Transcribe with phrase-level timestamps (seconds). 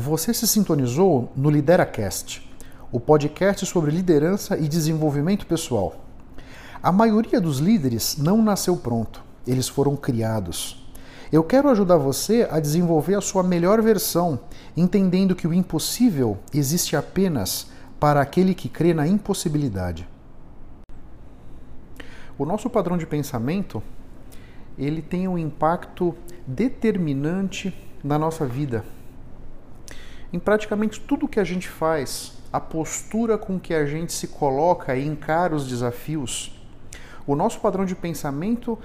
[0.00, 2.48] Você se sintonizou no LideraCast,
[2.92, 5.96] o podcast sobre liderança e desenvolvimento pessoal.
[6.80, 10.88] A maioria dos líderes não nasceu pronto, eles foram criados.
[11.32, 14.38] Eu quero ajudar você a desenvolver a sua melhor versão,
[14.76, 17.66] entendendo que o impossível existe apenas
[17.98, 20.08] para aquele que crê na impossibilidade.
[22.38, 23.82] O nosso padrão de pensamento,
[24.78, 26.14] ele tem um impacto
[26.46, 28.84] determinante na nossa vida.
[30.32, 34.94] Em praticamente tudo que a gente faz, a postura com que a gente se coloca
[34.96, 36.58] e encara os desafios,
[37.26, 38.78] o nosso padrão de pensamento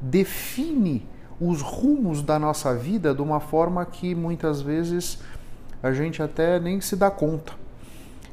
[0.00, 1.06] define
[1.40, 5.18] os rumos da nossa vida de uma forma que muitas vezes
[5.82, 7.52] a gente até nem se dá conta.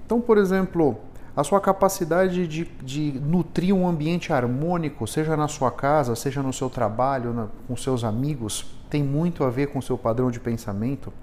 [0.05, 0.97] Então, por exemplo,
[1.35, 6.51] a sua capacidade de, de nutrir um ambiente harmônico, seja na sua casa, seja no
[6.51, 10.39] seu trabalho, na, com seus amigos, tem muito a ver com o seu padrão de
[10.39, 11.13] pensamento.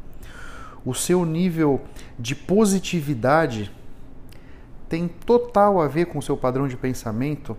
[0.85, 1.81] O seu nível
[2.19, 3.71] de positividade
[4.89, 7.57] tem total a ver com o seu padrão de pensamento.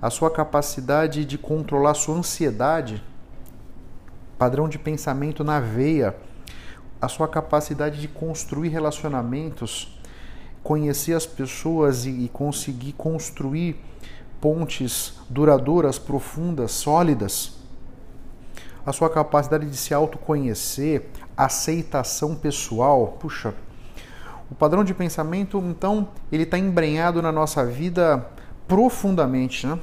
[0.00, 3.02] A sua capacidade de controlar sua ansiedade
[4.38, 6.14] padrão de pensamento na veia,
[7.00, 9.98] a sua capacidade de construir relacionamentos,
[10.62, 13.76] conhecer as pessoas e, conseguir construir
[14.40, 17.58] pontes duradouras, profundas, sólidas.
[18.84, 23.16] A sua capacidade de se autoconhecer, aceitação pessoal.
[23.20, 23.54] Puxa,
[24.50, 28.26] o padrão de pensamento, então, ele está embrenhado na nossa vida
[28.68, 29.78] profundamente, né?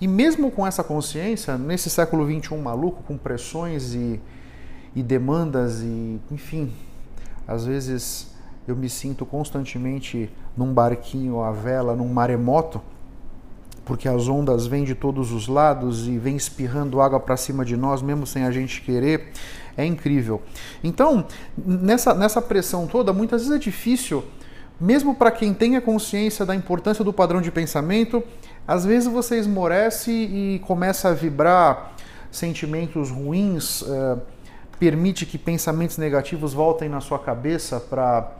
[0.00, 4.20] E mesmo com essa consciência, nesse século XXI maluco, com pressões e,
[4.96, 6.72] e demandas e, enfim,
[7.46, 8.34] às vezes
[8.66, 12.80] eu me sinto constantemente num barquinho à vela, num maremoto,
[13.84, 17.76] porque as ondas vêm de todos os lados e vêm espirrando água para cima de
[17.76, 19.32] nós, mesmo sem a gente querer.
[19.76, 20.42] É incrível.
[20.84, 24.24] Então, nessa, nessa pressão toda, muitas vezes é difícil,
[24.80, 28.22] mesmo para quem tem a consciência da importância do padrão de pensamento,
[28.66, 31.92] às vezes você esmorece e começa a vibrar
[32.30, 34.18] sentimentos ruins, é,
[34.78, 38.38] permite que pensamentos negativos voltem na sua cabeça para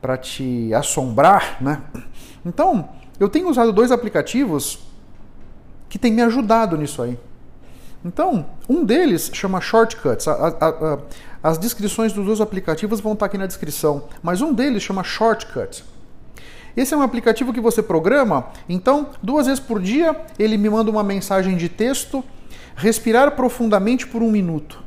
[0.00, 1.82] para te assombrar, né?
[2.44, 2.88] Então,
[3.18, 4.78] eu tenho usado dois aplicativos
[5.88, 7.18] que têm me ajudado nisso aí.
[8.04, 10.28] Então, um deles chama Shortcuts.
[10.28, 10.98] A, a, a,
[11.42, 15.84] as descrições dos dois aplicativos vão estar aqui na descrição, mas um deles chama Shortcut.
[16.76, 20.90] Esse é um aplicativo que você programa, então duas vezes por dia ele me manda
[20.90, 22.22] uma mensagem de texto,
[22.76, 24.82] respirar profundamente por um minuto.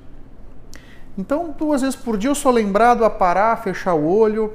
[1.18, 4.54] Então, duas vezes por dia eu sou lembrado a parar, fechar o olho,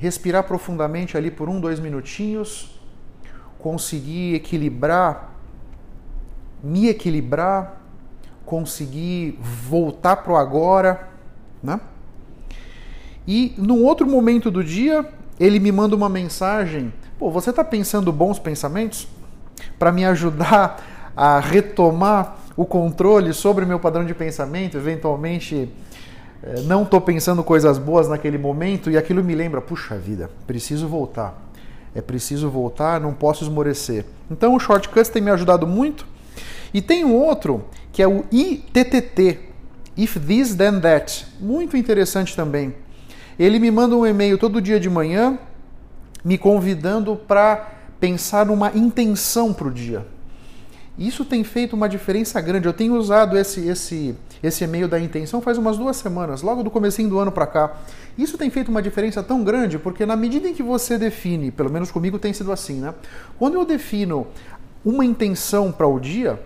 [0.00, 2.80] respirar profundamente ali por um, dois minutinhos,
[3.58, 5.34] conseguir equilibrar,
[6.64, 7.82] me equilibrar,
[8.46, 11.06] conseguir voltar para o agora,
[11.62, 11.78] né?
[13.28, 15.06] E num outro momento do dia,
[15.38, 19.06] ele me manda uma mensagem: pô, você está pensando bons pensamentos?
[19.78, 25.70] Para me ajudar a retomar o controle sobre o meu padrão de pensamento, eventualmente
[26.64, 31.50] não estou pensando coisas boas naquele momento e aquilo me lembra, puxa vida, preciso voltar.
[31.94, 34.04] É preciso voltar, não posso esmorecer.
[34.30, 36.06] Então o Shortcuts tem me ajudado muito.
[36.72, 39.40] E tem um outro que é o ITTT,
[39.96, 42.74] If This Then That, muito interessante também.
[43.38, 45.38] Ele me manda um e-mail todo dia de manhã
[46.24, 50.06] me convidando para pensar numa intenção para o dia.
[50.98, 52.66] Isso tem feito uma diferença grande.
[52.66, 56.70] Eu tenho usado esse, esse, esse e-mail da intenção faz umas duas semanas, logo do
[56.70, 57.76] comecinho do ano para cá.
[58.18, 61.70] Isso tem feito uma diferença tão grande porque na medida em que você define, pelo
[61.70, 62.94] menos comigo tem sido assim, né?
[63.38, 64.26] Quando eu defino
[64.84, 66.40] uma intenção para o dia,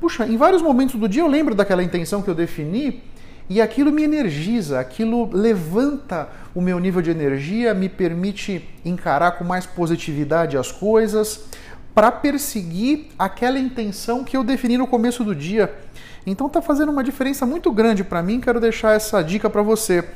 [0.00, 3.02] puxa, em vários momentos do dia eu lembro daquela intenção que eu defini
[3.48, 9.44] e aquilo me energiza, aquilo levanta o meu nível de energia, me permite encarar com
[9.44, 11.44] mais positividade as coisas,
[11.96, 15.74] para perseguir aquela intenção que eu defini no começo do dia.
[16.26, 20.06] Então está fazendo uma diferença muito grande para mim, quero deixar essa dica para você.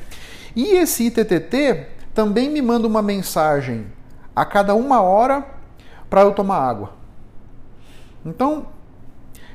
[0.55, 3.87] E esse ITTT também me manda uma mensagem
[4.35, 5.43] a cada uma hora
[6.07, 6.93] para eu tomar água.
[8.23, 8.67] Então,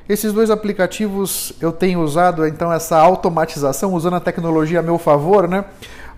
[0.09, 5.47] esses dois aplicativos eu tenho usado então essa automatização, usando a tecnologia a meu favor,
[5.47, 5.63] né,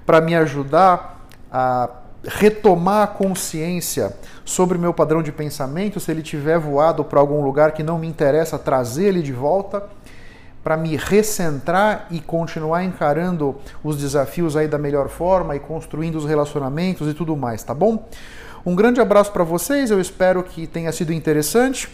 [0.07, 1.87] para me ajudar a
[2.23, 4.13] retomar a consciência
[4.43, 7.97] sobre o meu padrão de pensamento, se ele tiver voado para algum lugar que não
[7.97, 9.83] me interessa, trazer ele de volta
[10.63, 16.25] para me recentrar e continuar encarando os desafios aí da melhor forma e construindo os
[16.25, 18.07] relacionamentos e tudo mais, tá bom?
[18.65, 21.87] Um grande abraço para vocês, eu espero que tenha sido interessante.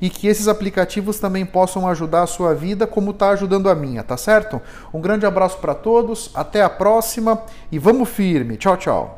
[0.00, 4.04] e que esses aplicativos também possam ajudar a sua vida como está ajudando a minha,
[4.04, 4.60] tá certo?
[4.94, 7.42] Um grande abraço para todos, até a próxima
[7.72, 8.56] e vamos firme.
[8.56, 9.17] Tchau, tchau.